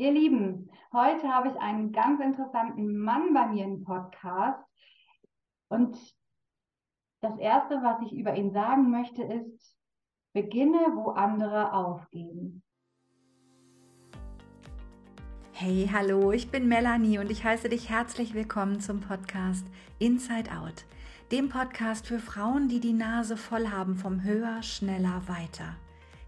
[0.00, 4.64] Ihr Lieben, heute habe ich einen ganz interessanten Mann bei mir im Podcast.
[5.68, 5.94] Und
[7.20, 9.76] das Erste, was ich über ihn sagen möchte, ist,
[10.32, 12.62] beginne, wo andere aufgeben.
[15.52, 19.66] Hey, hallo, ich bin Melanie und ich heiße dich herzlich willkommen zum Podcast
[19.98, 20.86] Inside Out,
[21.30, 25.76] dem Podcast für Frauen, die die Nase voll haben vom Höher, Schneller, Weiter.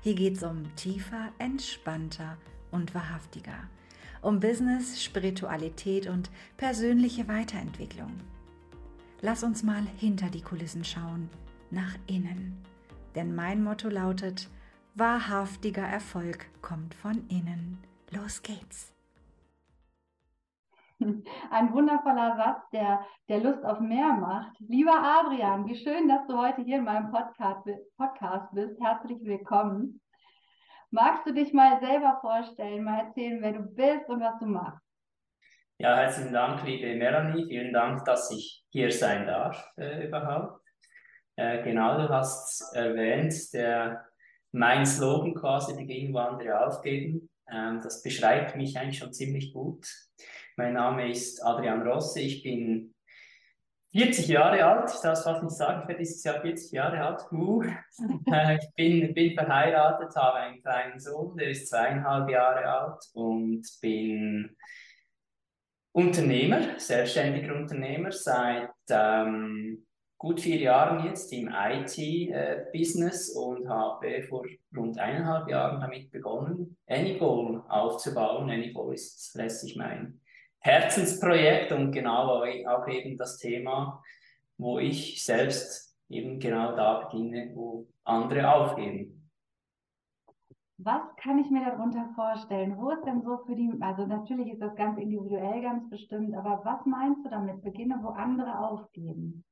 [0.03, 2.37] Hier geht es um tiefer, entspannter
[2.73, 3.69] und wahrhaftiger,
[4.21, 8.13] um Business, Spiritualität und persönliche Weiterentwicklung.
[9.21, 11.31] Lass uns mal hinter die Kulissen schauen,
[11.71, 12.57] nach innen.
[13.15, 14.49] Denn mein Motto lautet,
[14.95, 17.79] wahrhaftiger Erfolg kommt von innen.
[18.11, 18.93] Los geht's!
[21.51, 24.57] Ein wundervoller Satz, der, der Lust auf mehr macht.
[24.61, 27.67] Lieber Adrian, wie schön, dass du heute hier in meinem Podcast,
[27.97, 28.81] Podcast bist.
[28.81, 30.02] Herzlich willkommen.
[30.95, 34.85] Magst du dich mal selber vorstellen, mal erzählen, wer du bist und was du machst?
[35.79, 37.47] Ja, herzlichen Dank, liebe Melanie.
[37.49, 40.61] Vielen Dank, dass ich hier sein darf äh, überhaupt.
[41.37, 44.05] Äh, genau, du hast erwähnt, der,
[44.53, 47.31] mein Slogan quasi, Beginn, wo andere aufgeben.
[47.51, 49.87] Ähm, das beschreibt mich eigentlich schon ziemlich gut.
[50.59, 52.95] Mein Name ist Adrian Rosse, ich bin
[53.93, 56.99] 40 Jahre alt, ich darf es fast nicht sagen, ich werde dieses Jahr 40 Jahre
[56.99, 57.21] alt.
[57.31, 57.63] Uh.
[58.03, 64.57] ich bin, bin verheiratet, habe einen kleinen Sohn, der ist zweieinhalb Jahre alt und bin
[65.93, 74.47] Unternehmer, selbstständiger Unternehmer seit ähm, gut vier Jahren jetzt im IT-Business äh, und habe vor
[74.75, 78.49] rund eineinhalb Jahren damit begonnen, Anygoal aufzubauen.
[78.49, 80.22] Anygoal ist letztlich mein
[80.63, 84.03] Herzensprojekt und genau auch eben das Thema,
[84.59, 89.31] wo ich selbst eben genau da beginne, wo andere aufgeben.
[90.79, 92.77] Was kann ich mir darunter vorstellen?
[92.77, 96.61] Wo ist denn so für die, also natürlich ist das ganz individuell ganz bestimmt, aber
[96.65, 97.63] was meinst du damit?
[97.63, 99.45] Beginne, wo andere aufgeben?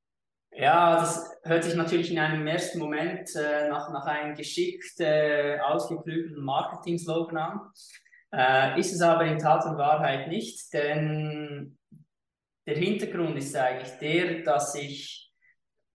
[0.53, 5.61] Ja, das hört sich natürlich in einem ersten Moment äh, nach, nach einem geschickt äh,
[5.61, 7.61] ausgeklügelten Marketing-Slogan an.
[8.33, 11.77] Äh, ist es aber in Tat und Wahrheit nicht, denn
[12.67, 15.33] der Hintergrund ist eigentlich der, dass ich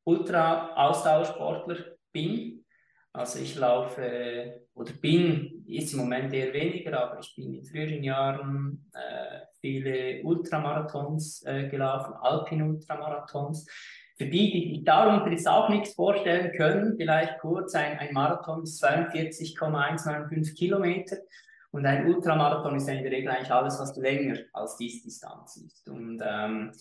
[0.04, 1.78] Ultra-Ausdauersportler
[2.12, 2.66] bin.
[3.14, 8.04] Also ich laufe oder bin, ist im Moment eher weniger, aber ich bin in früheren
[8.04, 13.66] Jahren äh, viele Ultramarathons äh, gelaufen, Alpin-Ultramarathons.
[14.18, 18.64] Für die, die sich darunter jetzt auch nichts vorstellen können, vielleicht kurz, ein, ein Marathon
[18.64, 21.18] ist 42,195 Kilometer.
[21.76, 25.58] Und ein Ultramarathon ist ja in der Regel eigentlich alles, was länger als diese Distanz
[25.58, 25.90] ist.
[25.90, 26.72] Und ähm,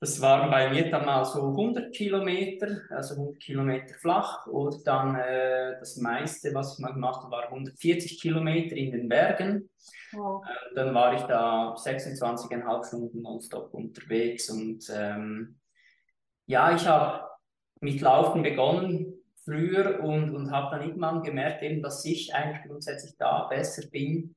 [0.00, 4.46] das waren bei mir dann mal so 100 Kilometer, also 100 Kilometer flach.
[4.46, 9.06] Oder dann äh, das meiste, was ich mal gemacht habe, war 140 Kilometer in den
[9.06, 9.68] Bergen.
[10.12, 10.42] Wow.
[10.46, 14.48] Äh, dann war ich da 26,5 Stunden nonstop unterwegs.
[14.48, 15.60] Und ähm,
[16.46, 17.28] ja, ich habe
[17.80, 19.11] mit Laufen begonnen
[19.44, 24.34] früher und, und habe dann irgendwann gemerkt, eben, dass ich eigentlich grundsätzlich da besser bin,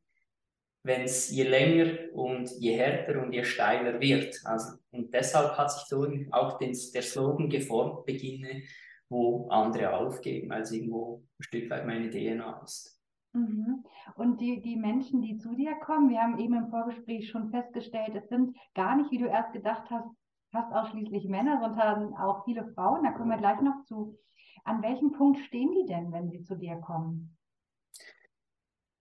[0.84, 4.40] wenn es je länger und je härter und je steiler wird.
[4.46, 8.62] Also, und deshalb hat sich so auch den, der Slogan geformt, beginne,
[9.10, 12.96] wo andere aufgeben, also irgendwo ein Stück weit meine DNA ist.
[13.34, 13.84] Mhm.
[14.16, 18.16] Und die, die Menschen, die zu dir kommen, wir haben eben im Vorgespräch schon festgestellt,
[18.16, 20.08] es sind gar nicht, wie du erst gedacht hast,
[20.52, 23.04] fast ausschließlich Männer, sondern auch viele Frauen.
[23.04, 24.18] Da kommen wir gleich noch zu.
[24.66, 27.38] An welchem Punkt stehen die denn, wenn sie zu dir kommen?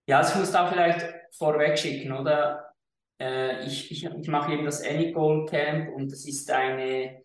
[0.07, 1.03] Ja, das muss da vielleicht
[1.35, 2.73] vorweg schicken, oder?
[3.19, 7.23] Äh, ich, ich, ich mache eben das Anygoal Camp und das ist eine,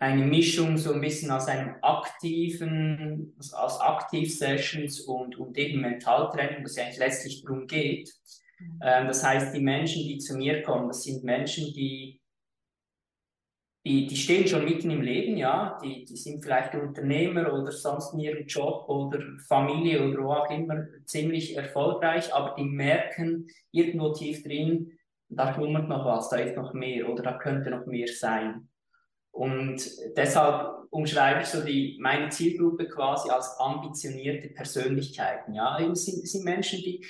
[0.00, 6.64] eine Mischung so ein bisschen aus einem aktiven, aus, aus Aktiv-Sessions und, und eben Mentaltraining,
[6.64, 8.12] was ja eigentlich letztlich darum geht.
[8.58, 8.80] Mhm.
[8.82, 12.17] Ähm, das heißt, die Menschen, die zu mir kommen, das sind Menschen, die
[13.88, 18.12] die, die stehen schon mitten im Leben, ja, die, die sind vielleicht Unternehmer oder sonst
[18.12, 24.12] in ihrem Job oder Familie oder wo auch immer ziemlich erfolgreich, aber die merken irgendwo
[24.12, 24.98] tief drin,
[25.30, 28.68] da schlummert noch was, da ist noch mehr oder da könnte noch mehr sein.
[29.30, 29.82] Und
[30.16, 35.54] deshalb umschreibe ich so die, meine Zielgruppe quasi als ambitionierte Persönlichkeiten.
[35.54, 37.06] Ja, es sind, sind Menschen, die,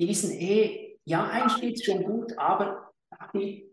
[0.00, 2.85] die wissen eh, ja, eigentlich geht es schon gut, aber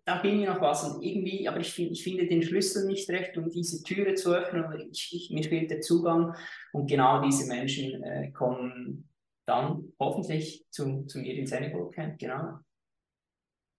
[0.05, 3.37] da bin ich noch was und irgendwie, aber ich, ich finde den Schlüssel nicht recht,
[3.37, 4.65] um diese Türe zu öffnen.
[4.91, 6.35] Ich, ich, mir fehlt der Zugang
[6.71, 9.09] und genau diese Menschen äh, kommen
[9.45, 12.59] dann hoffentlich zu, zu mir ins Senegal Camp, genau.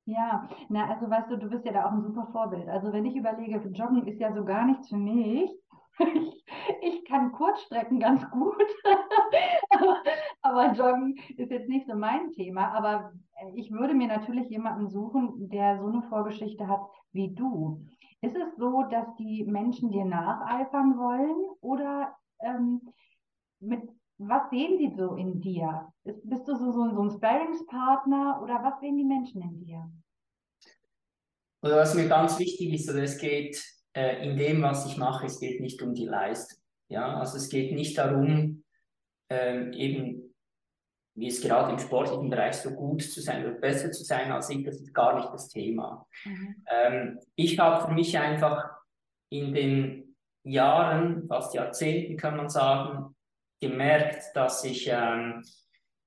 [0.07, 2.69] Ja, na, also weißt du, du bist ja da auch ein super Vorbild.
[2.69, 5.51] Also wenn ich überlege, Joggen ist ja so gar nichts für mich.
[6.83, 8.57] Ich, kann Kurzstrecken ganz gut,
[10.43, 12.73] aber, Joggen ist jetzt nicht so mein Thema.
[12.73, 13.13] Aber
[13.55, 16.81] ich würde mir natürlich jemanden suchen, der so eine Vorgeschichte hat
[17.13, 17.85] wie du.
[18.23, 22.81] Ist es so, dass die Menschen dir nacheifern wollen oder ähm,
[23.61, 23.83] mit
[24.19, 25.93] was sehen sie so in dir?
[26.05, 29.91] Bist du so, so, so ein Sparringspartner oder was sehen die Menschen in dir?
[31.63, 33.63] Oder was mir ganz wichtig ist, oder es geht
[33.95, 36.59] äh, in dem, was ich mache, es geht nicht um die Leistung.
[36.89, 38.65] Ja, also es geht nicht darum,
[39.31, 40.35] ähm, eben,
[41.17, 44.51] wie es gerade im sportlichen Bereich so gut zu sein oder besser zu sein als
[44.51, 46.07] ich, das ist gar nicht das Thema.
[46.25, 46.65] Mhm.
[46.71, 48.69] Ähm, ich habe für mich einfach
[49.31, 53.17] in den Jahren, fast Jahrzehnten kann man sagen,
[53.61, 55.43] gemerkt, dass ich ähm,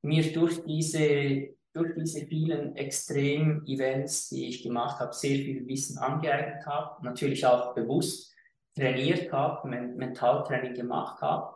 [0.03, 6.65] mir durch diese durch diese vielen Extrem-Events, die ich gemacht habe, sehr viel Wissen angeeignet
[6.65, 8.33] habe, natürlich auch bewusst
[8.75, 11.55] trainiert habe, Men Mentaltraining gemacht habe.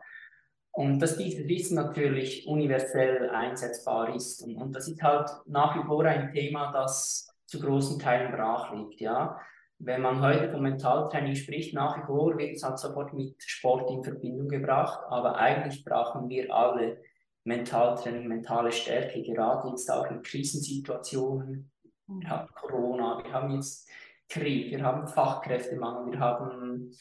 [0.73, 4.41] Und dass dieses Wissen natürlich universell einsetzbar ist.
[4.41, 8.73] Und, und das ist halt nach wie vor ein Thema, das zu großen Teilen brach
[8.73, 9.01] liegt.
[9.01, 9.37] Ja?
[9.79, 13.89] Wenn man heute von Mentaltraining spricht, nach wie vor wird es halt sofort mit Sport
[13.91, 17.01] in Verbindung gebracht, aber eigentlich brauchen wir alle
[17.43, 21.71] Mentaltraining, mentale Stärke, gerade jetzt auch in Krisensituationen.
[22.07, 23.89] Wir haben Corona, wir haben jetzt
[24.29, 26.91] Krieg, wir haben Fachkräftemangel, wir haben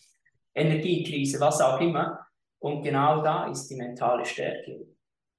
[0.55, 2.27] Energiekrise, was auch immer.
[2.59, 4.87] Und genau da ist die mentale Stärke,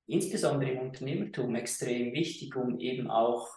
[0.07, 3.49] insbesondere im Unternehmertum, extrem wichtig, um eben auch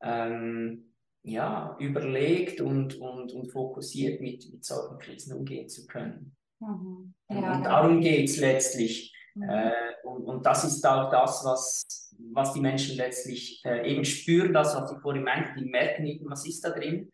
[0.00, 6.36] ähm, ja, überlegt und, und, und fokussiert mit, mit solchen Krisen umgehen zu können.
[6.60, 7.14] Mhm.
[7.28, 9.14] Ja, und darum geht es letztlich.
[9.34, 9.48] Mhm.
[9.48, 9.72] Äh,
[10.04, 14.74] und, und das ist auch das, was, was die Menschen letztlich äh, eben spüren, das,
[14.74, 17.10] was ich vorhin meinte, die merken eben, was ist da drin.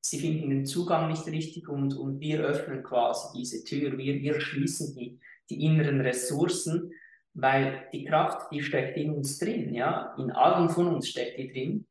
[0.00, 4.40] Sie finden den Zugang nicht richtig und, und wir öffnen quasi diese Tür, wir, wir
[4.40, 5.18] schließen die,
[5.48, 6.92] die inneren Ressourcen,
[7.32, 11.52] weil die Kraft, die steckt in uns drin, ja, in allen von uns steckt die
[11.52, 11.86] drin.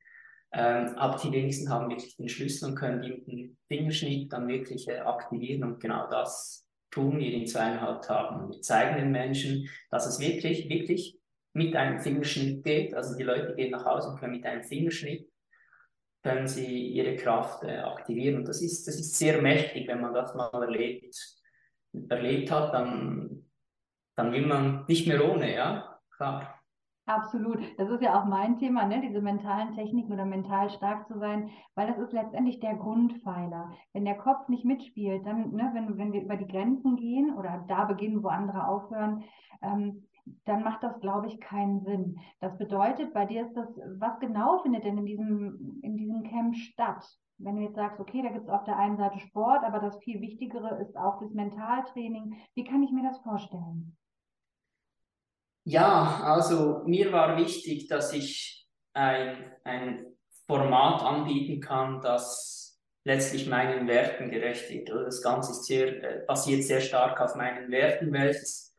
[0.55, 4.47] Ähm, aber die wenigsten haben wirklich den Schlüssel und können die mit dem Fingerschnitt dann
[4.47, 6.62] wirklich äh, aktivieren und genau das
[6.93, 8.51] tun wir in zweieinhalb Tagen.
[8.51, 11.19] Wir zeigen den Menschen, dass es wirklich, wirklich
[11.53, 12.93] mit einem Fingerschnitt geht.
[12.93, 15.27] Also die Leute gehen nach Hause und können mit einem Fingerschnitt
[16.21, 18.37] können sie ihre Kraft äh, aktivieren.
[18.37, 21.15] Und das ist, das ist sehr mächtig, wenn man das mal erlebt,
[22.09, 23.49] erlebt hat, dann,
[24.15, 26.62] dann will man nicht mehr ohne, ja, klar.
[27.05, 27.59] Absolut.
[27.77, 29.01] Das ist ja auch mein Thema, ne?
[29.01, 33.71] diese mentalen Techniken oder mental stark zu sein, weil das ist letztendlich der Grundpfeiler.
[33.91, 37.65] Wenn der Kopf nicht mitspielt, dann, ne, wenn, wenn wir über die Grenzen gehen oder
[37.67, 39.23] da beginnen, wo andere aufhören,
[39.61, 40.07] ähm,
[40.45, 42.19] dann macht das, glaube ich, keinen Sinn.
[42.39, 43.67] Das bedeutet, bei dir ist das,
[43.97, 47.05] was genau findet denn in diesem, in diesem Camp statt?
[47.37, 49.97] Wenn du jetzt sagst, okay, da gibt es auf der einen Seite Sport, aber das
[49.97, 52.37] viel Wichtigere ist auch das Mentaltraining.
[52.53, 53.97] Wie kann ich mir das vorstellen?
[55.65, 60.05] Ja, also mir war wichtig, dass ich ein, ein
[60.45, 64.89] Format anbieten kann, das letztlich meinen Werten gerecht wird.
[64.89, 68.73] Das Ganze ist sehr, äh, basiert sehr stark auf meinen Werten, welches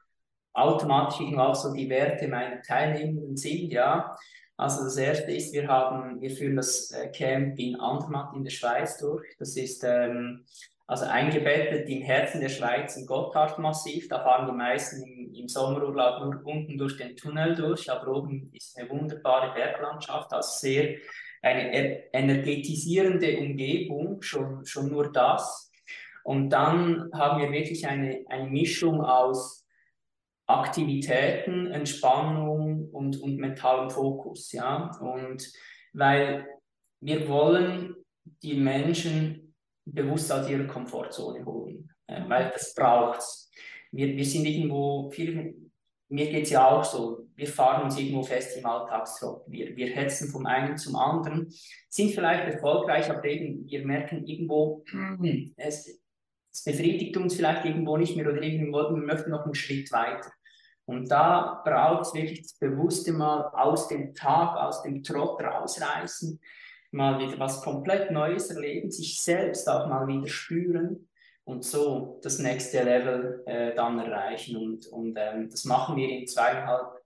[0.53, 4.17] automatisch auch so die Werte meiner Teilnehmenden sind, ja.
[4.57, 8.53] Also das erste ist, wir haben, wir führen das äh, Camp in Andermatt in der
[8.53, 9.27] Schweiz durch.
[9.39, 10.45] Das ist ähm,
[10.87, 14.09] also eingebettet im Herzen der Schweiz im Gotthardmassiv.
[14.09, 18.51] Da fahren die meisten im, im Sommerurlaub nur unten durch den Tunnel durch, aber oben
[18.53, 20.97] ist eine wunderbare Berglandschaft, also sehr
[21.43, 25.71] eine energetisierende Umgebung, schon, schon nur das.
[26.23, 29.67] Und dann haben wir wirklich eine, eine Mischung aus
[30.47, 34.53] Aktivitäten, Entspannung und, und mentalem Fokus.
[34.53, 34.91] Ja?
[35.01, 35.51] Und
[35.93, 36.47] weil
[37.01, 37.95] wir wollen
[38.43, 39.44] die Menschen
[39.85, 43.23] bewusst aus ihrer Komfortzone holen, äh, weil das braucht
[43.95, 45.55] wir, wir sind irgendwo, viel,
[46.09, 49.89] mir geht es ja auch so, wir fahren uns irgendwo fest im Alltagstrott, wir, wir
[49.89, 51.53] hetzen vom einen zum anderen,
[51.89, 55.55] sind vielleicht erfolgreich, aber eben, wir merken irgendwo, mhm.
[55.57, 56.01] es,
[56.53, 60.31] es befriedigt uns vielleicht irgendwo nicht mehr oder irgendwo, wir möchten noch einen Schritt weiter.
[60.87, 66.39] Und da braucht es wirklich das bewusste Mal aus dem Tag, aus dem Trott rausreißen,
[66.95, 71.09] mal wieder was komplett Neues erleben, sich selbst auch mal wieder spüren
[71.43, 74.57] und so das nächste Level äh, dann erreichen.
[74.57, 77.03] Und, und ähm, das machen wir in zweieinhalb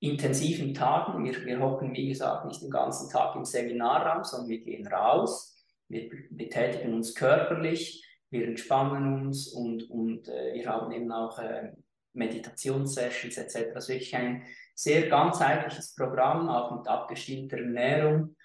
[0.00, 1.24] intensiven Tagen.
[1.24, 5.56] Wir, wir hocken, wie gesagt, nicht den ganzen Tag im Seminarraum, sondern wir gehen raus,
[5.88, 11.72] wir betätigen uns körperlich, wir entspannen uns und, und äh, wir haben eben auch äh,
[12.12, 13.74] Meditationssessions etc.
[13.74, 18.36] Also wirklich ein sehr ganzheitliches Programm, auch mit abgestimmter Ernährung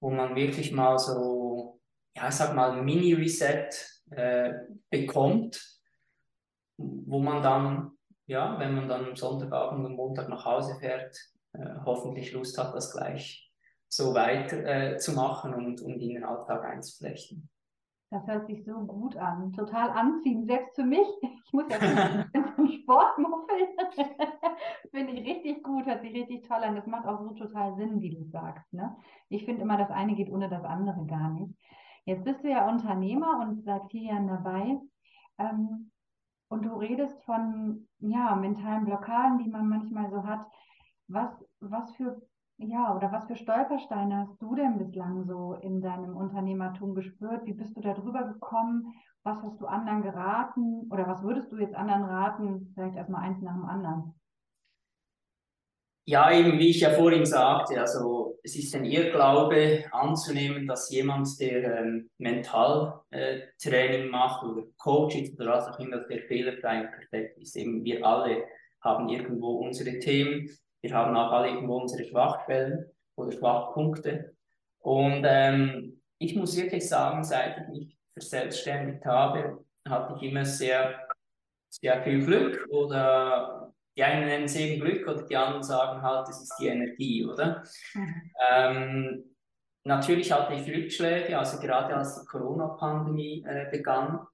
[0.00, 1.80] wo man wirklich mal so,
[2.16, 3.68] ja, ich sag mal, Mini-Reset
[4.10, 4.52] äh,
[4.90, 5.76] bekommt
[6.78, 7.92] wo man dann,
[8.26, 11.16] ja, wenn man dann am Sonntagabend und Montag nach Hause fährt,
[11.52, 13.50] äh, hoffentlich Lust hat, das gleich
[13.88, 17.48] so weiter äh, zu machen und, und in den Alltag einzuflechten.
[18.10, 21.06] Das hört sich so gut an, total anziehend, selbst für mich.
[21.22, 21.78] Ich muss ja
[22.56, 23.68] zum Sportmuffel.
[24.90, 26.76] finde ich richtig gut, hört sich richtig toll an.
[26.76, 28.72] Das macht auch so total Sinn, wie du sagst.
[28.72, 28.96] Ne?
[29.28, 31.54] Ich finde immer, das eine geht ohne das andere gar nicht.
[32.04, 34.78] Jetzt bist du ja Unternehmer und seit vier Jahren dabei.
[35.38, 35.90] Ähm,
[36.48, 40.46] und du redest von ja, mentalen Blockaden, die man manchmal so hat.
[41.08, 42.20] Was, was für
[42.58, 47.44] ja, oder was für Stolpersteine hast du denn bislang so in deinem Unternehmertum gespürt?
[47.44, 48.94] Wie bist du da drüber gekommen?
[49.24, 50.88] Was hast du anderen geraten?
[50.90, 52.72] Oder was würdest du jetzt anderen raten?
[52.74, 54.14] Vielleicht erstmal eins nach dem anderen.
[56.08, 61.28] Ja, eben wie ich ja vorhin sagte, also es ist ein Irrglaube anzunehmen, dass jemand,
[61.40, 66.92] der ähm, Mentaltraining äh, macht oder Coach ist oder was auch immer, der fehlerfrei und
[66.92, 67.56] perfekt ist.
[67.56, 68.44] Eben wir alle
[68.82, 70.48] haben irgendwo unsere Themen,
[70.80, 72.86] wir haben auch alle irgendwo unsere Schwachstellen
[73.16, 74.36] oder Schwachpunkte.
[74.78, 81.08] Und ähm, ich muss wirklich sagen, seit ich mich verselbstständigt habe, hatte ich immer sehr,
[81.68, 83.55] sehr viel Glück oder
[83.96, 87.24] die einen nennen es eben Glück oder die anderen sagen halt, es ist die Energie,
[87.24, 87.64] oder?
[87.94, 88.30] Mhm.
[88.50, 89.24] Ähm,
[89.84, 94.26] natürlich hatte ich Rückschläge, also gerade als die Corona-Pandemie äh, begann.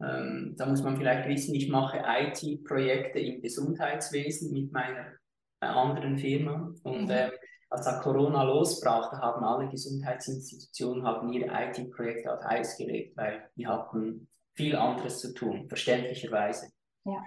[0.00, 5.12] Ähm, da muss man vielleicht wissen, ich mache IT-Projekte im Gesundheitswesen mit meiner
[5.60, 6.72] anderen Firma.
[6.82, 7.10] Und mhm.
[7.10, 7.30] äh,
[7.70, 13.48] als da Corona losbrach, da haben alle Gesundheitsinstitutionen haben ihre IT-Projekte auf Eis gelegt, weil
[13.56, 16.70] die hatten viel anderes zu tun, verständlicherweise.
[17.04, 17.22] Ja.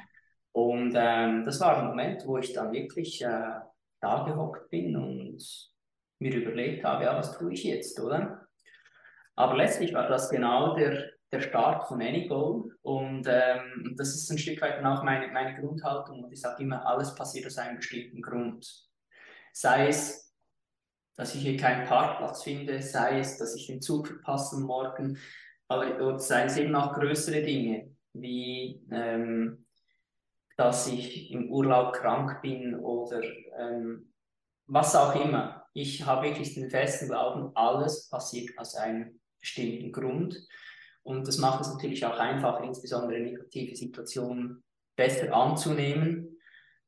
[0.61, 3.59] Und ähm, das war der Moment, wo ich dann wirklich äh,
[3.99, 5.43] da gehockt bin und
[6.19, 8.47] mir überlegt habe, ja, was tue ich jetzt, oder?
[9.35, 12.71] Aber letztlich war das genau der, der Start von Anygo.
[12.83, 16.23] Und ähm, das ist ein Stück weit auch meine, meine Grundhaltung.
[16.23, 18.87] Und ich sage immer, alles passiert aus einem bestimmten Grund.
[19.53, 20.31] Sei es,
[21.15, 25.17] dass ich hier keinen Parkplatz finde, sei es, dass ich den Zug verpasse morgen,
[25.67, 29.60] aber sei es eben auch größere Dinge, wie ähm,
[30.57, 33.21] dass ich im Urlaub krank bin oder
[33.57, 34.13] ähm,
[34.67, 35.65] was auch immer.
[35.73, 40.37] Ich habe wirklich den festen Glauben, alles passiert aus einem bestimmten Grund.
[41.03, 44.63] Und das macht es natürlich auch einfacher, insbesondere negative Situationen
[44.95, 46.37] besser anzunehmen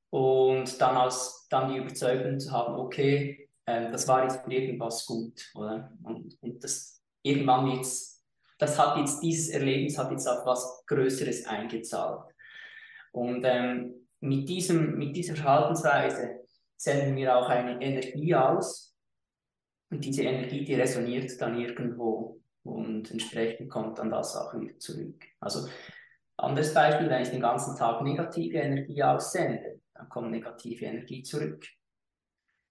[0.10, 5.50] und dann, als, dann die Überzeugung zu haben, okay, äh, das war jetzt irgendwas gut.
[5.56, 5.92] Oder?
[6.04, 8.24] Und, und das irgendwann jetzt,
[8.60, 12.33] das hat jetzt, dieses Erlebnis hat jetzt auf was Größeres eingezahlt.
[13.14, 16.42] Und ähm, mit, diesem, mit dieser Verhaltensweise
[16.76, 18.96] senden wir auch eine Energie aus.
[19.90, 25.24] Und diese Energie, die resoniert dann irgendwo und entsprechend kommt dann das auch wieder zurück.
[25.40, 25.68] Also
[26.38, 31.64] anderes Beispiel, wenn ich den ganzen Tag negative Energie aussende, dann kommt negative Energie zurück.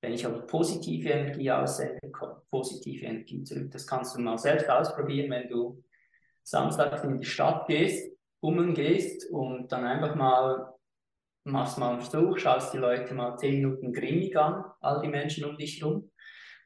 [0.01, 3.71] Wenn ich aber positive Energie aussende, kommt positive Energie zurück.
[3.71, 5.85] Das kannst du mal selbst ausprobieren, wenn du
[6.43, 8.12] samstags in die Stadt gehst,
[8.43, 10.75] bummeln gehst und dann einfach mal
[11.45, 15.45] machst mal einen Versuch, schaust die Leute mal zehn Minuten grimmig an, all die Menschen
[15.45, 16.11] um dich herum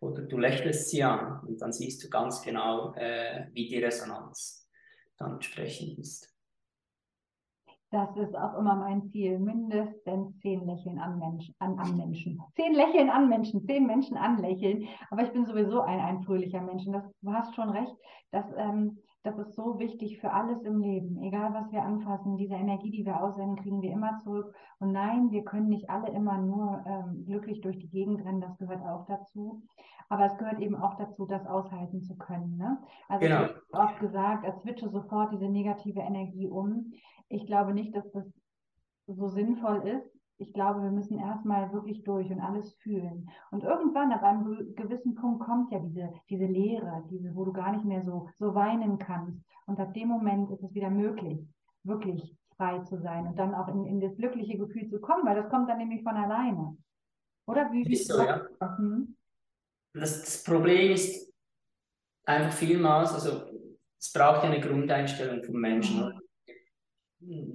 [0.00, 4.68] oder du lächelst sie an und dann siehst du ganz genau, äh, wie die Resonanz
[5.16, 6.32] dann entsprechend ist.
[7.90, 9.38] Das ist auch immer mein Ziel.
[9.38, 12.42] Mindestens zehn Lächeln an Menschen, an, an Menschen.
[12.56, 14.88] Zehn Lächeln an Menschen, zehn Menschen anlächeln.
[15.10, 16.84] Aber ich bin sowieso ein, ein fröhlicher Mensch.
[16.84, 17.94] Und das, du hast schon recht,
[18.32, 21.20] dass ähm, das ist so wichtig für alles im Leben.
[21.20, 24.54] Egal was wir anfassen, diese Energie, die wir aussenden, kriegen wir immer zurück.
[24.78, 28.40] Und nein, wir können nicht alle immer nur ähm, glücklich durch die Gegend rennen.
[28.40, 29.62] Das gehört auch dazu.
[30.08, 32.56] Aber es gehört eben auch dazu, das aushalten zu können.
[32.56, 32.78] Ne?
[33.08, 33.48] Also genau.
[33.72, 36.92] oft gesagt, er switche sofort diese negative Energie um.
[37.28, 38.24] Ich glaube nicht, dass das
[39.08, 43.30] so sinnvoll ist, ich glaube, wir müssen erstmal wirklich durch und alles fühlen.
[43.50, 47.72] Und irgendwann, ab einem gewissen Punkt, kommt ja diese, diese Leere, diese, wo du gar
[47.72, 49.40] nicht mehr so, so weinen kannst.
[49.66, 51.38] Und ab dem Moment ist es wieder möglich,
[51.84, 55.36] wirklich frei zu sein und dann auch in, in das glückliche Gefühl zu kommen, weil
[55.36, 56.76] das kommt dann nämlich von alleine.
[57.46, 57.90] Oder wie?
[57.90, 58.46] Ist so, ja.
[58.76, 59.16] Hm?
[59.94, 61.32] Das, das Problem ist
[62.24, 63.42] einfach vielmals, also
[63.98, 66.06] es braucht ja eine Grundeinstellung vom Menschen.
[66.06, 66.25] Mhm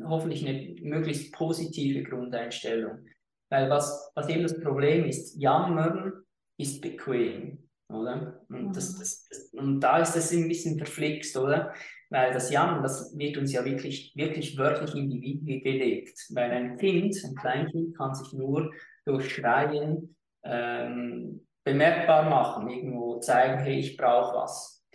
[0.06, 3.06] hoffentlich eine möglichst positive Grundeinstellung.
[3.50, 6.14] Weil was, was eben das Problem ist, jammern
[6.58, 8.42] ist bequem, oder?
[8.50, 8.74] Und, mhm.
[8.74, 11.74] das, das, das, und da ist das ein bisschen verflixt, oder?
[12.10, 16.18] Weil das Jammern, das wird uns ja wirklich, wirklich wörtlich in die Wiege gelegt.
[16.34, 18.72] Weil ein Kind, ein Kleinkind, kann sich nur
[19.06, 24.86] durch Schreien ähm, bemerkbar machen, irgendwo zeigen, hey, ich brauche was.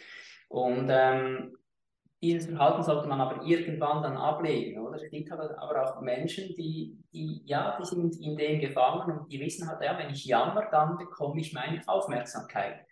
[0.49, 1.56] Und ähm,
[2.27, 4.97] dieses Verhalten sollte man aber irgendwann dann ablegen, oder?
[4.97, 9.41] Es gibt aber, auch Menschen, die, die, ja, die sind in dem gefangen und die
[9.41, 12.85] wissen halt, ja, wenn ich jammer, dann bekomme ich meine Aufmerksamkeit.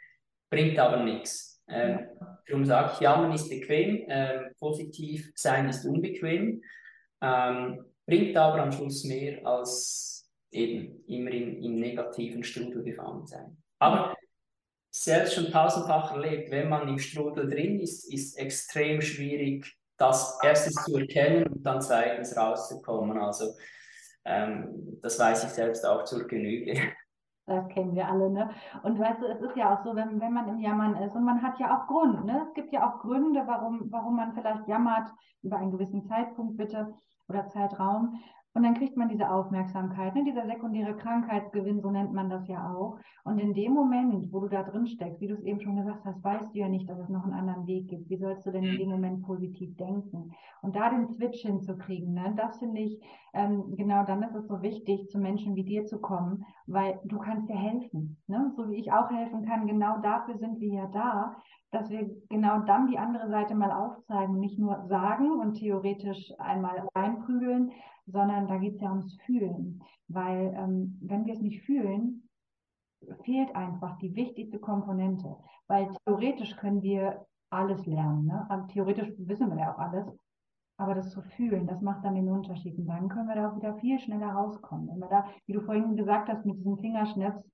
[0.50, 1.62] Bringt aber nichts.
[1.68, 2.06] Ähm,
[2.46, 6.62] darum sage ich, jammern ist bequem, ähm, positiv sein ist unbequem,
[7.22, 13.56] ähm, bringt aber am Schluss mehr als eben immer in, im negativen Strudel gefangen sein.
[13.78, 14.14] Aber
[14.94, 20.84] selbst schon tausendfach erlebt, wenn man im Strudel drin ist, ist extrem schwierig, das erstens
[20.84, 23.18] zu erkennen und dann zweitens rauszukommen.
[23.18, 23.54] Also
[24.24, 26.74] ähm, das weiß ich selbst auch zur Genüge.
[27.46, 28.48] Das kennen wir alle, ne?
[28.84, 31.24] Und weißt du, es ist ja auch so, wenn, wenn man im Jammern ist und
[31.24, 32.46] man hat ja auch Grund, ne?
[32.48, 35.10] Es gibt ja auch Gründe, warum, warum man vielleicht jammert,
[35.42, 36.94] über einen gewissen Zeitpunkt bitte
[37.28, 38.18] oder Zeitraum.
[38.56, 40.22] Und dann kriegt man diese Aufmerksamkeit, ne?
[40.24, 42.98] dieser sekundäre Krankheitsgewinn, so nennt man das ja auch.
[43.24, 46.04] Und in dem Moment, wo du da drin steckst, wie du es eben schon gesagt
[46.04, 48.08] hast, weißt du ja nicht, dass es noch einen anderen Weg gibt.
[48.08, 50.30] Wie sollst du denn in dem Moment positiv denken?
[50.62, 52.32] Und da den Switch hinzukriegen, ne?
[52.36, 56.00] das finde ich, ähm, genau dann ist es so wichtig, zu Menschen wie dir zu
[56.00, 58.18] kommen, weil du kannst dir helfen.
[58.28, 58.52] Ne?
[58.56, 61.34] So wie ich auch helfen kann, genau dafür sind wir ja da,
[61.72, 66.86] dass wir genau dann die andere Seite mal aufzeigen, nicht nur sagen und theoretisch einmal
[66.94, 67.72] reinprügeln,
[68.06, 69.82] sondern da geht es ja ums Fühlen.
[70.08, 72.28] Weil ähm, wenn wir es nicht fühlen,
[73.24, 75.36] fehlt einfach die wichtigste Komponente.
[75.66, 78.26] Weil theoretisch können wir alles lernen.
[78.26, 78.46] Ne?
[78.48, 80.06] Also theoretisch wissen wir ja auch alles.
[80.76, 82.76] Aber das zu fühlen, das macht dann den Unterschied.
[82.78, 84.88] Und dann können wir da auch wieder viel schneller rauskommen.
[84.88, 87.44] Wenn wir da, wie du vorhin gesagt hast, mit diesem Fingerschnips,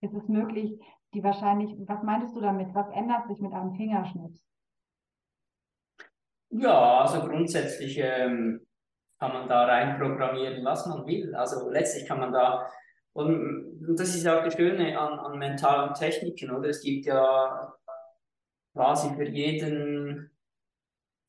[0.00, 0.78] ist es möglich,
[1.14, 2.74] die wahrscheinlich, was meintest du damit?
[2.74, 4.44] Was ändert sich mit einem Fingerschnips?
[6.50, 8.63] Ja, also grundsätzlich ähm,
[9.24, 11.34] kann man da rein programmieren, was man will.
[11.34, 12.68] Also letztlich kann man da,
[13.14, 16.68] und das ist auch das Schöne an, an mentalen Techniken, oder?
[16.68, 17.72] Es gibt ja
[18.74, 20.30] quasi für jeden,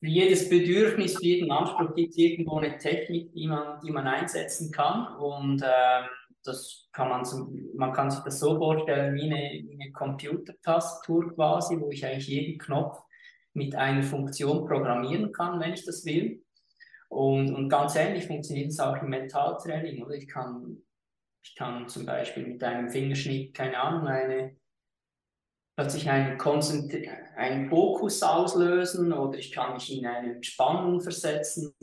[0.00, 4.06] für jedes Bedürfnis, für jeden Anspruch gibt es irgendwo eine Technik, die man, die man
[4.06, 5.16] einsetzen kann.
[5.16, 6.06] Und ähm,
[6.44, 11.34] das kann man, zum, man kann sich das so vorstellen wie eine, wie eine Computertastatur
[11.34, 13.00] quasi, wo ich eigentlich jeden Knopf
[13.54, 16.42] mit einer Funktion programmieren kann, wenn ich das will.
[17.08, 20.02] Und, und ganz ähnlich funktioniert es auch im Mentaltraining.
[20.04, 20.14] Oder?
[20.14, 20.82] Ich, kann,
[21.42, 24.56] ich kann zum Beispiel mit einem Fingerschnitt, keine Ahnung, eine,
[25.76, 26.40] plötzlich einen,
[27.36, 31.74] einen Fokus auslösen oder ich kann mich in eine Entspannung versetzen.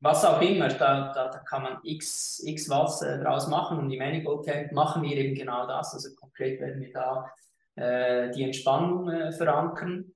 [0.00, 3.78] Was auch immer, da, da, da kann man x, x was äh, draus machen.
[3.78, 5.94] Und im Manigo Camp machen wir eben genau das.
[5.94, 7.30] Also konkret werden wir da
[7.76, 10.12] äh, die Entspannung äh, verankern.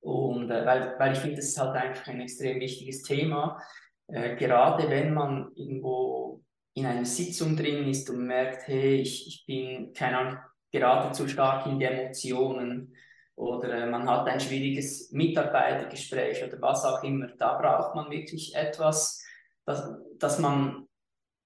[0.00, 3.60] Und äh, weil, weil ich finde, das ist halt einfach ein extrem wichtiges Thema.
[4.06, 6.42] Äh, gerade wenn man irgendwo
[6.74, 10.38] in einer Sitzung drin ist und merkt, hey, ich, ich bin, keine Ahnung,
[10.70, 12.94] gerade zu stark in die Emotionen
[13.34, 18.54] oder äh, man hat ein schwieriges Mitarbeitergespräch oder was auch immer, da braucht man wirklich
[18.54, 19.24] etwas,
[19.64, 20.88] das, das man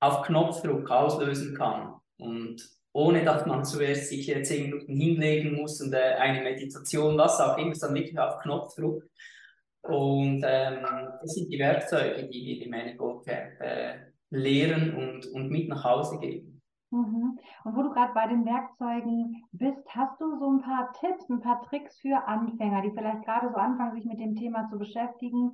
[0.01, 1.95] auf Knopfdruck auslösen kann.
[2.19, 7.17] Und ohne dass man zuerst sich äh, zehn Minuten hinlegen muss und äh, eine Meditation,
[7.17, 9.03] was auch immer, sondern wirklich auf Knopfdruck.
[9.83, 10.87] Und ähm,
[11.21, 13.95] das sind die Werkzeuge, die wir im Manifold Camp äh,
[14.31, 16.63] lehren und, und mit nach Hause geben.
[16.91, 17.39] Mhm.
[17.65, 21.41] Und wo du gerade bei den Werkzeugen bist, hast du so ein paar Tipps, ein
[21.41, 25.53] paar Tricks für Anfänger, die vielleicht gerade so anfangen, sich mit dem Thema zu beschäftigen?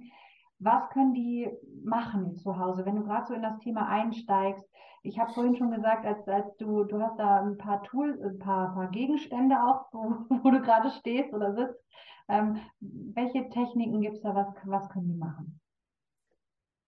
[0.58, 1.48] Was können die
[1.84, 4.68] machen zu Hause, wenn du gerade so in das Thema einsteigst?
[5.02, 8.38] Ich habe vorhin schon gesagt, als, als du, du hast da ein paar Tools, ein
[8.38, 11.80] paar, paar Gegenstände auch, wo, wo du gerade stehst oder sitzt.
[12.28, 14.34] Ähm, welche Techniken gibt es da?
[14.34, 15.60] Was, was können die machen?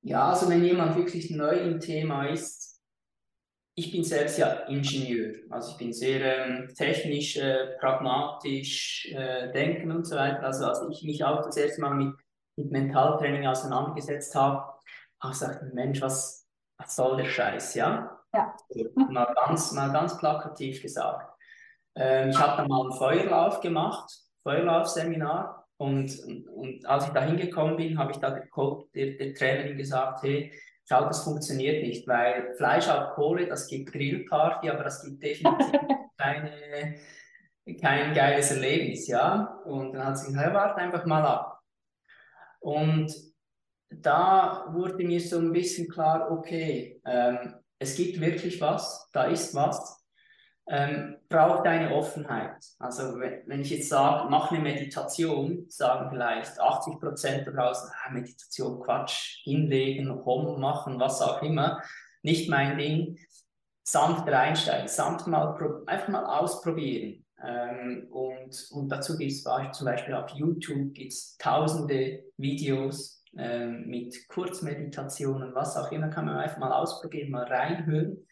[0.03, 2.81] Ja, also wenn jemand wirklich neu im Thema ist,
[3.75, 9.91] ich bin selbst ja Ingenieur, also ich bin sehr ähm, technisch, äh, pragmatisch äh, denken
[9.91, 10.43] und so weiter.
[10.43, 12.15] Also als ich mich auch das erste Mal mit,
[12.57, 14.59] mit Mentaltraining auseinandergesetzt habe,
[15.23, 16.40] habe ich gesagt, Mensch, was,
[16.81, 18.19] was soll der Scheiß, ja?
[18.33, 18.55] Ja.
[18.95, 21.37] mal, ganz, mal ganz plakativ gesagt.
[21.97, 24.11] Ähm, ich habe dann mal einen Feuerlauf gemacht,
[24.43, 25.67] Feuerlaufseminar.
[25.77, 26.13] Und,
[26.55, 28.45] und als ich da hingekommen bin, habe ich da der,
[28.95, 30.53] der, der Trainerin gesagt, hey,
[30.87, 35.81] schau, das funktioniert nicht, weil Fleisch auf Kohle, das gibt Grillparty, aber das gibt definitiv
[36.19, 36.97] keine,
[37.81, 39.61] kein geiles Erlebnis, ja.
[39.65, 41.61] Und dann hat sie gesagt, hey, warte einfach mal ab.
[42.61, 43.11] Und
[43.91, 49.55] da wurde mir so ein bisschen klar, okay, ähm, es gibt wirklich was, da ist
[49.55, 50.01] was,
[50.69, 52.65] ähm, braucht eine Offenheit.
[52.79, 57.91] Also wenn, wenn ich jetzt sage, mach eine Meditation, sagen vielleicht 80 Prozent da draußen,
[57.91, 61.83] ah, Meditation, Quatsch, hinlegen, Home machen, was auch immer,
[62.23, 63.19] nicht mein Ding.
[63.83, 67.25] Sanft reinsteigen, sanft mal, einfach mal ausprobieren.
[67.43, 74.29] Ähm, und, und dazu gibt es zum Beispiel auf YouTube gibt's tausende Videos ähm, mit
[74.29, 78.27] Kurzmeditationen, was auch immer, kann man einfach mal ausprobieren, mal reinhören.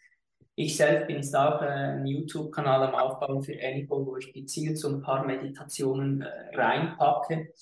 [0.55, 4.77] Ich selbst bin jetzt auch äh, einen YouTube-Kanal am Aufbauen für Anypol, wo ich gezielt
[4.77, 7.53] so ein paar Meditationen äh, reinpacke.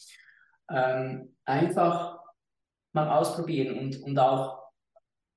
[0.69, 2.19] Ähm, einfach
[2.93, 4.57] mal ausprobieren und, und auch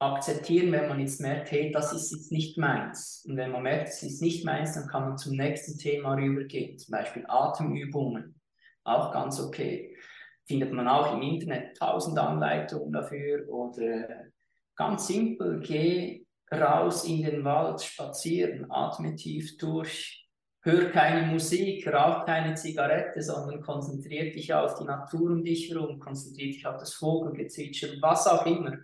[0.00, 3.24] akzeptieren, wenn man jetzt merkt, hey, das ist jetzt nicht meins.
[3.28, 6.78] Und wenn man merkt, es ist nicht meins, dann kann man zum nächsten Thema rübergehen,
[6.78, 8.40] zum Beispiel Atemübungen,
[8.84, 9.94] auch ganz okay.
[10.50, 14.24] Findet man auch im Internet tausend Anleitungen dafür oder
[14.74, 20.28] ganz simpel, geh raus in den Wald, spazieren, atme tief durch,
[20.62, 26.00] hör keine Musik, rauch keine Zigarette, sondern konzentriere dich auf die Natur um dich herum,
[26.00, 28.76] konzentriere dich auf das Vogelgezwitscher, was auch immer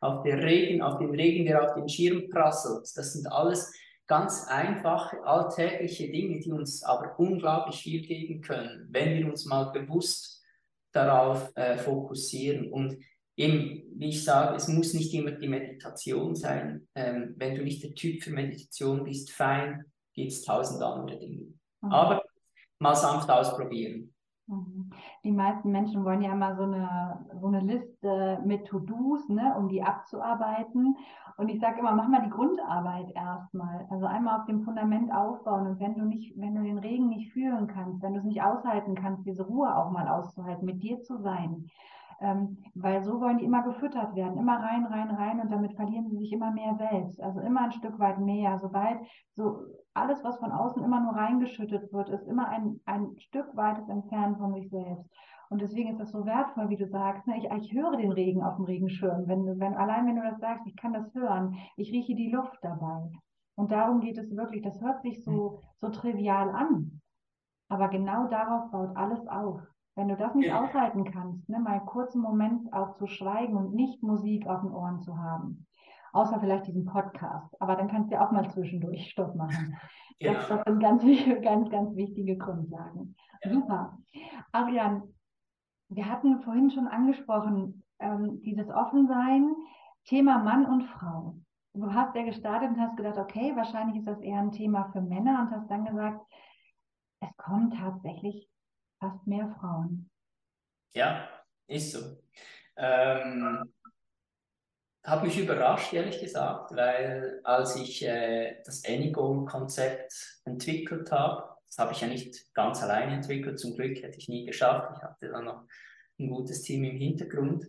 [0.00, 2.88] auf, der Regen, auf den Regen, der auf den Schirm prasselt.
[2.94, 3.74] Das sind alles
[4.06, 9.72] ganz einfache, alltägliche Dinge, die uns aber unglaublich viel geben können, wenn wir uns mal
[9.72, 10.41] bewusst
[10.92, 12.70] darauf äh, fokussieren.
[12.70, 12.98] Und
[13.36, 16.88] eben, wie ich sage, es muss nicht immer die Meditation sein.
[16.94, 21.54] Ähm, wenn du nicht der Typ für Meditation bist, fein, gibt es tausend andere Dinge.
[21.80, 21.92] Mhm.
[21.92, 22.24] Aber
[22.78, 24.11] mal sanft ausprobieren.
[24.46, 24.90] Mhm.
[25.24, 29.68] Die meisten Menschen wollen ja immer so eine, so eine Liste mit To-Dos, ne, um
[29.68, 30.96] die abzuarbeiten.
[31.36, 33.86] Und ich sage immer, mach mal die Grundarbeit erstmal.
[33.90, 35.66] Also einmal auf dem Fundament aufbauen.
[35.66, 38.42] Und wenn du nicht, wenn du den Regen nicht fühlen kannst, wenn du es nicht
[38.42, 41.68] aushalten kannst, diese Ruhe auch mal auszuhalten, mit dir zu sein,
[42.20, 46.08] ähm, weil so wollen die immer gefüttert werden, immer rein, rein, rein und damit verlieren
[46.08, 47.20] sie sich immer mehr selbst.
[47.20, 48.58] Also immer ein Stück weit mehr.
[48.60, 49.00] Sobald
[49.32, 53.88] so alles, was von außen immer nur reingeschüttet wird, ist immer ein, ein Stück weites
[53.88, 55.08] Entfernen von sich selbst.
[55.50, 57.26] Und deswegen ist das so wertvoll, wie du sagst.
[57.26, 57.36] Ne?
[57.36, 59.28] Ich, ich höre den Regen auf dem Regenschirm.
[59.28, 61.58] Wenn, wenn, allein wenn du das sagst, ich kann das hören.
[61.76, 63.10] Ich rieche die Luft dabei.
[63.54, 64.62] Und darum geht es wirklich.
[64.62, 67.02] Das hört sich so, so trivial an.
[67.68, 69.60] Aber genau darauf baut alles auf.
[69.94, 70.62] Wenn du das nicht ja.
[70.62, 74.72] aushalten kannst, ne, mal einen kurzen Moment auch zu schweigen und nicht Musik auf den
[74.72, 75.66] Ohren zu haben,
[76.12, 79.76] außer vielleicht diesen Podcast, aber dann kannst du ja auch mal zwischendurch Stopp machen.
[80.18, 80.34] Ja.
[80.34, 81.02] Das, das, sind ganz,
[81.42, 83.16] ganz, ganz wichtige Grundlagen.
[83.42, 83.50] Ja.
[83.50, 83.98] Super.
[84.52, 85.02] Arian,
[85.88, 89.54] wir hatten vorhin schon angesprochen, ähm, dieses Offensein,
[90.04, 91.36] Thema Mann und Frau.
[91.74, 95.00] Du hast ja gestartet und hast gedacht, okay, wahrscheinlich ist das eher ein Thema für
[95.00, 96.20] Männer und hast dann gesagt,
[97.20, 98.48] es kommen tatsächlich
[99.00, 100.10] fast mehr Frauen.
[100.94, 101.28] Ja,
[101.66, 102.18] ist so.
[102.76, 103.72] Ähm,
[105.04, 111.92] hat mich überrascht, ehrlich gesagt, weil als ich äh, das Anygoal-Konzept entwickelt habe, das habe
[111.92, 114.92] ich ja nicht ganz alleine entwickelt, zum Glück hätte ich nie geschafft.
[114.96, 115.64] Ich hatte dann noch
[116.18, 117.66] ein gutes Team im Hintergrund.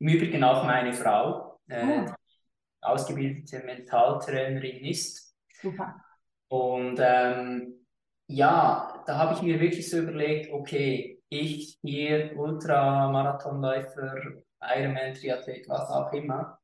[0.00, 2.12] Im Übrigen auch meine Frau, äh, oh.
[2.82, 5.34] ausgebildete Mentaltrainerin ist.
[5.60, 6.04] Super.
[6.48, 7.86] Und ähm,
[8.26, 14.16] ja, da habe ich mir wirklich so überlegt, okay, ich hier Ultramarathonläufer,
[14.60, 16.57] Ironman, Triathlet, was auch immer,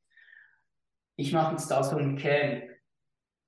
[1.16, 2.64] ich mache jetzt da so ein Camp.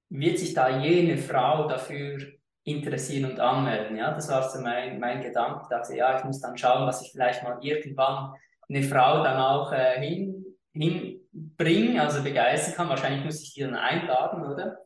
[0.09, 2.19] Wird sich da jene Frau dafür
[2.65, 3.97] interessieren und anmelden?
[3.97, 5.63] Ja, das war so mein, mein Gedanke.
[5.63, 8.35] Ich dachte, ja, ich muss dann schauen, dass ich vielleicht mal irgendwann
[8.69, 12.89] eine Frau dann auch äh, hin, hinbringen, also begeistern kann.
[12.89, 14.79] Wahrscheinlich muss ich die dann einladen, oder?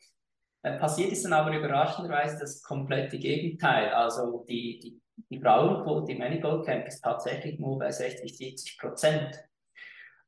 [0.62, 3.90] Äh, passiert ist dann aber überraschenderweise das komplette Gegenteil.
[3.90, 9.38] Also die, die, die Frauenquote im Manifold Camp ist tatsächlich nur bei 60, 70 Prozent.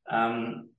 [0.09, 0.75] Ähm,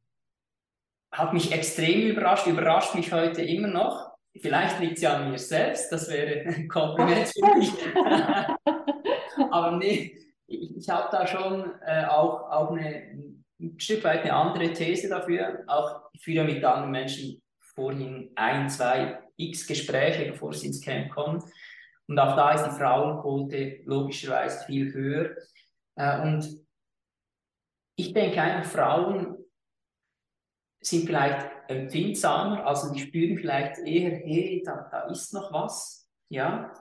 [1.15, 4.13] hat mich extrem überrascht, überrascht mich heute immer noch.
[4.37, 7.73] Vielleicht liegt es ja an mir selbst, das wäre ein Kompliment für mich.
[9.51, 14.35] aber nee, ich, ich habe da schon äh, auch, auch eine, ein Stück weit eine
[14.35, 15.63] andere These dafür.
[15.69, 21.11] Auch ich führe mit anderen Menschen vorhin ein, zwei x Gespräche, bevor sie ins Camp
[21.11, 21.43] kommen.
[22.09, 25.37] Und auch da ist die Frauenquote logischerweise viel höher.
[25.97, 26.65] Äh, und
[27.97, 29.44] ich denke einfach, Frauen
[30.87, 36.09] sind vielleicht empfindsamer, also die spüren vielleicht eher, hey, da, da ist noch was.
[36.29, 36.73] Ja?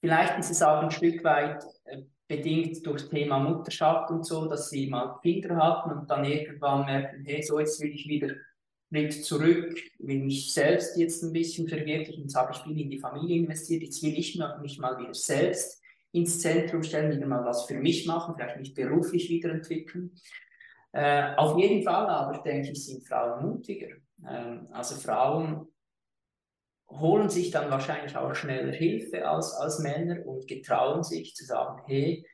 [0.00, 4.70] Vielleicht ist es auch ein Stück weit äh, bedingt durch Thema Mutterschaft und so, dass
[4.70, 8.34] sie mal Kinder hatten und dann irgendwann merken, hey, so jetzt will ich wieder
[8.96, 12.22] Schritt zurück, will mich selbst jetzt ein bisschen verwirklichen.
[12.22, 13.82] Jetzt habe ich viel in die Familie investiert.
[13.82, 18.06] Jetzt will ich mich mal wieder selbst ins Zentrum stellen, wieder mal was für mich
[18.06, 20.12] machen, vielleicht mich beruflich wiederentwickeln.
[20.96, 23.94] Äh, auf jeden Fall aber, denke ich, sind Frauen mutiger.
[24.26, 25.66] Ähm, also Frauen
[26.88, 31.82] holen sich dann wahrscheinlich auch schneller Hilfe als, als Männer und getrauen sich zu sagen,
[31.86, 32.26] hey,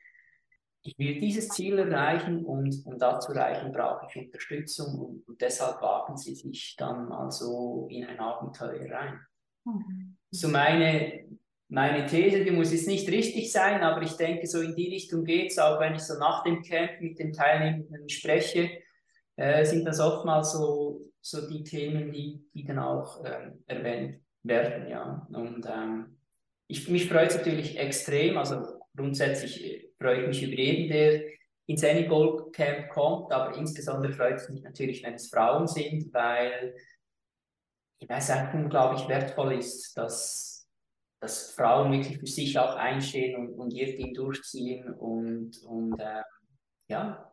[0.81, 5.41] ich will dieses Ziel erreichen und um das zu erreichen, brauche ich Unterstützung und, und,
[5.41, 9.19] deshalb wagen sie sich dann mal so in ein Abenteuer rein.
[9.65, 10.17] Mhm.
[10.31, 11.25] So meine,
[11.73, 15.25] meine These, die muss jetzt nicht richtig sein, aber ich denke, so in die Richtung
[15.25, 18.69] geht es, auch wenn ich so nach dem Camp mit den Teilnehmenden spreche,
[19.37, 24.87] äh, sind das oftmals so, so die Themen, die, die dann auch ähm, erwähnt werden.
[24.87, 25.27] Ja.
[25.31, 26.19] Und ähm,
[26.67, 28.61] ich, mich freut es natürlich extrem, also
[28.95, 31.23] grundsätzlich freue ich mich über jeden, der
[31.65, 36.13] ins Any Gold Camp kommt, aber insbesondere freut es mich natürlich, wenn es Frauen sind,
[36.13, 36.75] weil
[38.07, 40.52] weiß einfach unglaublich wertvoll ist, dass,
[41.23, 46.21] dass Frauen wirklich für sich auch einstehen und, und ihr Ding durchziehen und, und äh,
[46.89, 47.31] ja,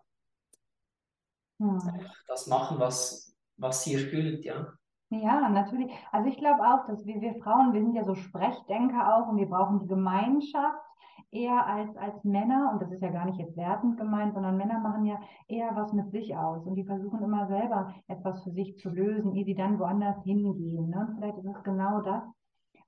[1.58, 1.80] hm.
[2.28, 4.68] das machen, was, was sie erfüllt, ja.
[5.10, 5.90] Ja, natürlich.
[6.12, 9.38] Also ich glaube auch, dass wir, wir Frauen, wir sind ja so Sprechdenker auch und
[9.38, 10.78] wir brauchen die Gemeinschaft
[11.32, 14.78] eher als, als Männer, und das ist ja gar nicht jetzt wertend gemeint, sondern Männer
[14.78, 18.78] machen ja eher was mit sich aus und die versuchen immer selber etwas für sich
[18.78, 20.90] zu lösen, ehe sie dann woanders hingehen.
[20.90, 21.08] Ne?
[21.08, 22.22] Und vielleicht ist es genau das.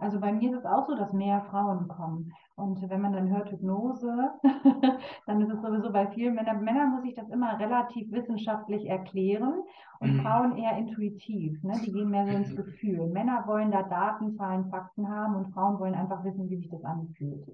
[0.02, 2.32] Also bei mir ist es auch so, dass mehr Frauen kommen.
[2.56, 4.32] Und wenn man dann hört Hypnose,
[5.26, 9.62] dann ist es sowieso bei vielen Männern, Männern muss ich das immer relativ wissenschaftlich erklären
[10.00, 10.20] und mhm.
[10.20, 11.62] Frauen eher intuitiv.
[11.62, 11.74] Ne?
[11.86, 12.56] Die gehen mehr so ins mhm.
[12.56, 13.06] Gefühl.
[13.10, 16.84] Männer wollen da Daten, Zahlen, Fakten haben und Frauen wollen einfach wissen, wie sich das
[16.84, 17.46] anfühlt.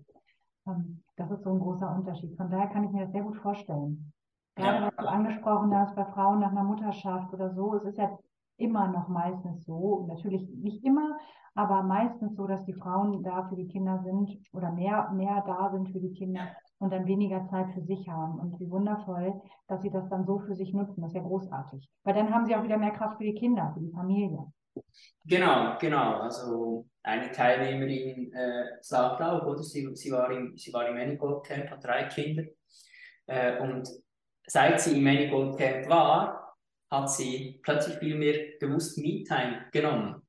[0.67, 2.35] Ähm, das ist so ein großer Unterschied.
[2.39, 4.11] Von daher kann ich mir das sehr gut vorstellen.
[4.57, 8.19] Gerade was du angesprochen hast bei Frauen nach einer Mutterschaft oder so, es ist ja
[8.57, 11.17] immer noch meistens so, natürlich nicht immer,
[11.59, 15.71] aber meistens so, dass die Frauen da für die Kinder sind oder mehr, mehr da
[15.73, 18.39] sind für die Kinder und dann weniger Zeit für sich haben.
[18.39, 21.01] Und wie wundervoll, dass sie das dann so für sich nutzen.
[21.01, 21.91] Das ist ja großartig.
[22.05, 24.39] Weil dann haben sie auch wieder mehr Kraft für die Kinder, für die Familie.
[25.25, 26.21] Genau, genau.
[26.21, 31.45] Also eine Teilnehmerin äh, sagt auch, oder sie, sie, war im, sie war im Manigold
[31.45, 32.45] Camp, hat drei Kinder.
[33.27, 33.89] Äh, und
[34.47, 36.55] seit sie im Manigold Camp war,
[36.89, 40.23] hat sie plötzlich viel mehr bewusst Me-Time genommen.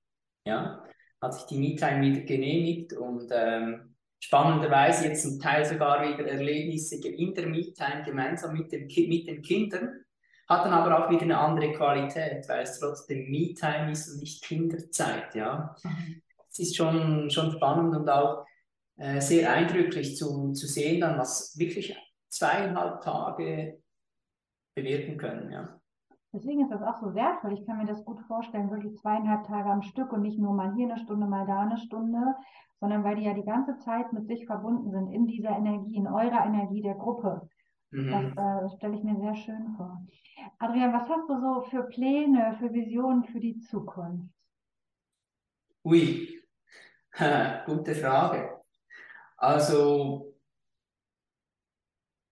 [0.44, 0.89] Ja?
[1.22, 6.96] Hat sich die Me-Time wieder genehmigt und ähm, spannenderweise jetzt zum Teil sogar wieder Erlebnisse
[6.96, 10.06] in der Me-Time gemeinsam mit, dem mit den Kindern
[10.50, 14.44] hat dann aber auch wieder eine andere Qualität, weil es trotzdem Me-Time ist und nicht
[14.44, 15.76] Kinderzeit, ja.
[16.50, 18.46] Es ist schon, schon spannend und auch
[18.98, 21.96] äh, sehr eindrücklich zu, zu sehen, dann, was wirklich
[22.30, 23.80] zweieinhalb Tage
[24.74, 25.79] bewirken können, ja.
[26.32, 27.54] Deswegen ist das auch so wertvoll.
[27.54, 30.74] Ich kann mir das gut vorstellen, wirklich zweieinhalb Tage am Stück und nicht nur mal
[30.76, 32.36] hier eine Stunde, mal da eine Stunde,
[32.80, 36.08] sondern weil die ja die ganze Zeit mit sich verbunden sind, in dieser Energie, in
[36.08, 37.50] eurer Energie der Gruppe.
[37.92, 38.36] Mhm.
[38.36, 40.06] Das äh, stelle ich mir sehr schön vor.
[40.60, 44.30] Adrian, was hast du so für Pläne, für Visionen für die Zukunft?
[45.84, 46.44] Ui,
[47.66, 48.62] gute Frage.
[49.38, 50.36] Also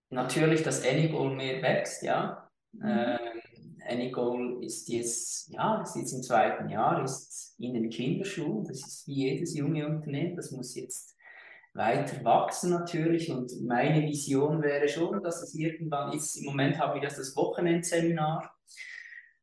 [0.09, 2.47] natürlich, dass Anygoal mehr wächst, ja.
[2.73, 2.85] Mhm.
[2.85, 3.26] Ähm,
[3.87, 8.65] Anygoal ist jetzt, ja, ist jetzt im zweiten Jahr, ist in den Kinderschuhen.
[8.65, 10.35] Das ist wie jedes junge Unternehmen.
[10.35, 11.15] Das muss jetzt
[11.73, 13.31] weiter wachsen natürlich.
[13.31, 16.35] Und meine Vision wäre schon, dass es irgendwann ist.
[16.35, 18.51] Im Moment haben wir das, das Wochenendseminar.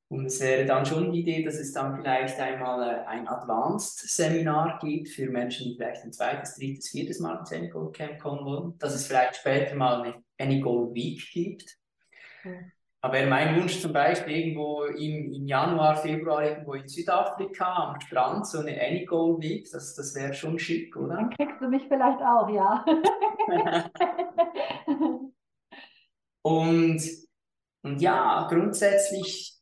[0.09, 4.79] Und es wäre dann schon die Idee, dass es dann vielleicht einmal äh, ein Advanced-Seminar
[4.81, 8.79] gibt für Menschen, die vielleicht ein zweites, drittes, viertes Mal ins Anygoal Camp kommen wollen.
[8.79, 11.79] Dass es vielleicht später mal eine Anygoal Week gibt.
[12.45, 12.71] Mhm.
[13.05, 18.47] Aber mein Wunsch zum Beispiel irgendwo im, im Januar, Februar irgendwo in Südafrika am Strand
[18.47, 21.17] so eine Anygoal Week, das, das wäre schon schick, oder?
[21.17, 22.83] Dann kriegst du mich vielleicht auch, ja.
[26.40, 27.03] und,
[27.83, 29.61] und ja, grundsätzlich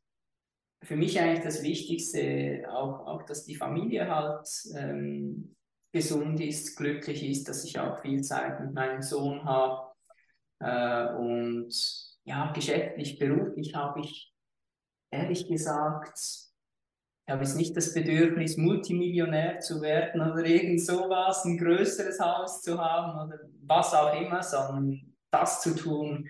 [0.84, 5.56] für mich eigentlich das Wichtigste auch, auch dass die Familie halt ähm,
[5.90, 9.90] gesund ist, glücklich ist, dass ich auch viel Zeit mit meinem Sohn habe
[10.60, 14.32] äh, und ja, geschäftlich, beruflich habe ich
[15.10, 16.18] ehrlich gesagt,
[17.24, 22.62] ich habe jetzt nicht das Bedürfnis, Multimillionär zu werden oder irgend sowas, ein größeres Haus
[22.62, 26.28] zu haben oder was auch immer, sondern das zu tun,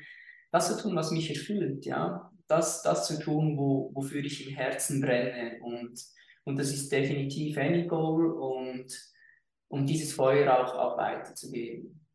[0.51, 2.31] das zu tun, was mich erfüllt, ja.
[2.47, 5.59] Das, das zu tun, wo, wofür ich im Herzen brenne.
[5.63, 5.99] Und,
[6.45, 9.15] und das ist definitiv any goal und
[9.69, 12.07] um dieses Feuer auch, auch weiterzugeben.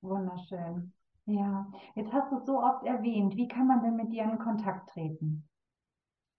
[0.00, 0.92] Wunderschön.
[1.26, 3.36] Ja, jetzt hast du es so oft erwähnt.
[3.36, 5.48] Wie kann man denn mit dir in Kontakt treten?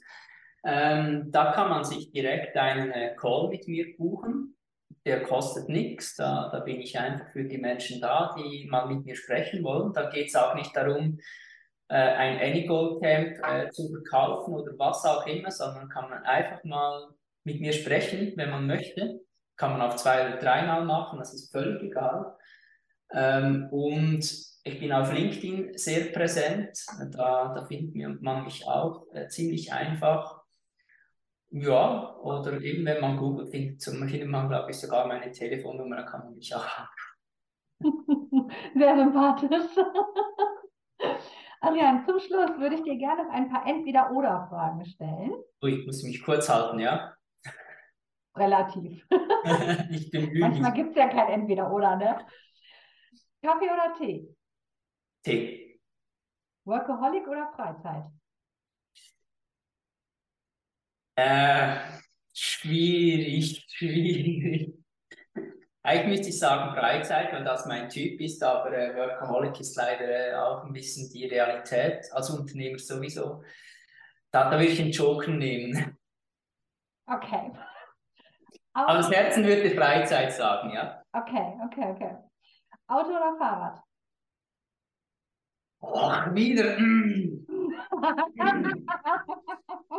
[0.64, 4.56] Ähm, da kann man sich direkt einen äh, Call mit mir buchen.
[5.04, 6.16] Der kostet nichts.
[6.16, 9.92] Da, da bin ich einfach für die Menschen da, die mal mit mir sprechen wollen.
[9.92, 11.18] Da geht es auch nicht darum,
[11.88, 16.62] äh, ein Anygold Camp äh, zu verkaufen oder was auch immer, sondern kann man einfach
[16.64, 17.08] mal
[17.44, 19.20] mit mir sprechen, wenn man möchte.
[19.56, 22.36] Kann man auch zwei oder dreimal machen, das ist völlig egal.
[23.12, 24.20] Ähm, und
[24.64, 26.78] ich bin auf LinkedIn sehr präsent,
[27.12, 30.37] da, da findet man mich auch äh, ziemlich einfach.
[31.50, 36.02] Ja, oder eben wenn man googelt, findet, findet man, glaube ich, sogar meine Telefonnummer, da
[36.02, 37.08] kann man mich auch anrufen.
[38.74, 39.76] Sehr sympathisch.
[41.60, 45.32] Adrian, zum Schluss würde ich dir gerne noch ein paar Entweder-Oder-Fragen stellen.
[45.62, 47.14] Ui, ich muss mich kurz halten, ja?
[48.36, 49.04] Relativ.
[49.90, 52.26] ich bin Manchmal gibt es ja kein Entweder-Oder, ne?
[53.42, 54.36] Kaffee oder Tee?
[55.22, 55.80] Tee.
[56.64, 58.04] Workaholic oder Freizeit?
[61.18, 61.80] Äh,
[62.32, 64.72] schwierig, schwierig.
[65.82, 70.04] Eigentlich müsste ich sagen Freizeit, weil das mein Typ ist, aber äh, Workaholic ist leider
[70.04, 73.42] äh, auch ein bisschen die Realität, als Unternehmer sowieso.
[74.30, 75.98] Da, da würde ich einen Joker nehmen.
[77.06, 77.50] Okay.
[78.74, 81.02] Aber das Herzen würde Freizeit sagen, ja.
[81.12, 82.16] Okay, okay, okay.
[82.86, 83.82] Auto oder Fahrrad?
[85.80, 86.76] Oh, wieder.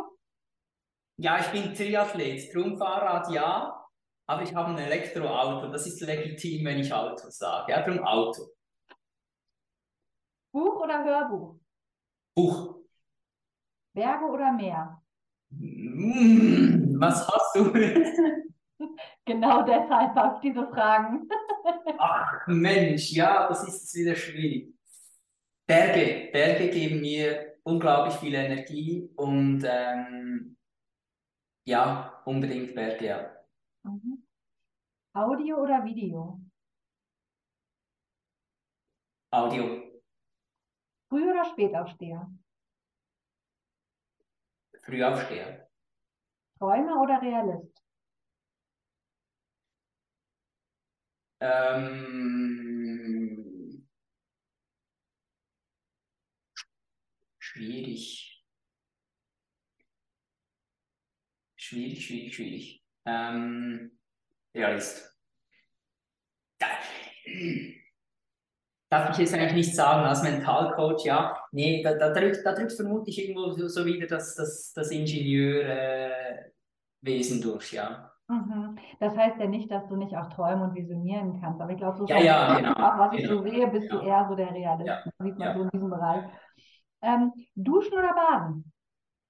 [1.22, 3.86] Ja, ich bin Triathlet, drum Fahrrad ja,
[4.26, 5.70] aber ich habe ein Elektroauto.
[5.70, 7.72] Das ist legitim, wenn ich Auto sage.
[7.72, 8.46] Ja, drum Auto.
[10.50, 11.56] Buch oder Hörbuch?
[12.34, 12.76] Buch.
[13.92, 15.02] Berge oder Meer?
[15.50, 17.70] Mm, was hast du?
[19.26, 21.28] genau deshalb habe ich diese Fragen.
[21.98, 24.74] Ach Mensch, ja, das ist wieder schwierig.
[25.66, 30.56] Berge, Berge geben mir unglaublich viel Energie und ähm,
[31.64, 33.44] ja, unbedingt Berge, ja.
[33.82, 34.26] Mhm.
[35.12, 36.40] Audio oder Video?
[39.32, 39.90] Audio.
[41.08, 42.30] Früh- oder Spätaufsteher?
[44.82, 45.68] Frühaufsteher.
[46.58, 47.82] Träumer oder Realist?
[51.40, 52.30] Ähm,
[57.38, 58.39] schwierig.
[61.70, 62.84] Schwierig, schwierig, schwierig.
[63.06, 63.92] Ähm,
[64.52, 65.16] Realist.
[68.90, 71.36] Darf ich jetzt eigentlich nicht sagen, als Mentalcoach, ja.
[71.52, 77.38] Nee, da, da, drückt, da drückt vermutlich irgendwo so, so wieder das, das, das Ingenieurwesen
[77.38, 78.10] äh, durch, ja.
[78.26, 78.76] Mhm.
[78.98, 81.98] Das heißt ja nicht, dass du nicht auch träumen und visionieren kannst, aber ich glaube,
[81.98, 84.02] so ja, ja, genau, auch was ich genau, so sehe, bist genau.
[84.02, 85.54] du eher so der Realist, ja, sieht man ja.
[85.54, 86.24] so in diesem Bereich.
[87.02, 88.72] Ähm, duschen oder baden?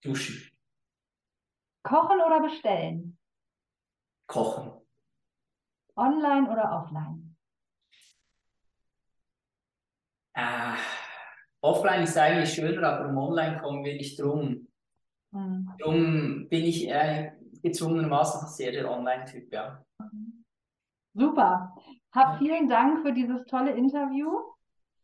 [0.03, 0.50] Duschen.
[1.83, 3.19] Kochen oder bestellen?
[4.27, 4.73] Kochen.
[5.97, 7.37] Online oder offline?
[10.35, 10.75] Äh,
[11.61, 14.69] offline ist eigentlich schöner, aber um online kommen wir nicht drum.
[15.33, 15.73] Mhm.
[15.79, 19.85] Darum bin ich äh, gezwungenermaßen sehr der Online-Typ, ja.
[21.15, 21.75] Super.
[22.13, 24.31] Hab vielen Dank für dieses tolle Interview.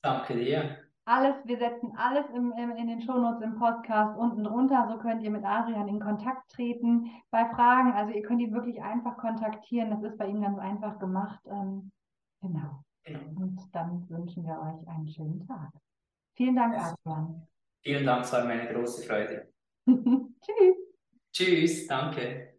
[0.03, 0.86] Danke dir.
[1.09, 4.88] Alles, wir setzen alles im, im, in den Shownotes im Podcast unten drunter.
[4.90, 7.09] So könnt ihr mit Adrian in Kontakt treten.
[7.31, 9.90] Bei Fragen, also ihr könnt ihn wirklich einfach kontaktieren.
[9.90, 11.38] Das ist bei ihm ganz einfach gemacht.
[11.47, 11.92] Ähm,
[12.42, 12.83] genau.
[13.05, 13.21] Genau.
[13.37, 15.71] Und dann wünschen wir euch einen schönen Tag.
[16.35, 17.47] Vielen Dank, Adrian.
[17.83, 19.49] Vielen Dank, es war mir eine große Freude.
[19.87, 20.77] Tschüss.
[21.33, 22.56] Tschüss, danke.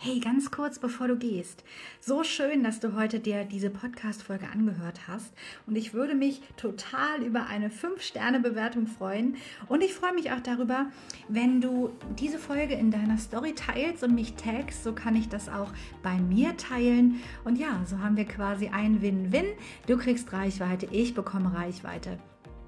[0.00, 1.64] Hey, ganz kurz bevor du gehst.
[1.98, 5.34] So schön, dass du heute dir diese Podcast-Folge angehört hast.
[5.66, 9.34] Und ich würde mich total über eine 5-Sterne-Bewertung freuen.
[9.66, 10.86] Und ich freue mich auch darüber,
[11.28, 14.84] wenn du diese Folge in deiner Story teilst und mich tagst.
[14.84, 17.20] So kann ich das auch bei mir teilen.
[17.44, 19.46] Und ja, so haben wir quasi ein Win-Win.
[19.88, 22.20] Du kriegst Reichweite, ich bekomme Reichweite.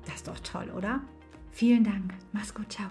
[0.04, 1.00] Das ist doch toll, oder?
[1.52, 2.12] Vielen Dank.
[2.32, 2.72] Mach's gut.
[2.72, 2.90] Ciao.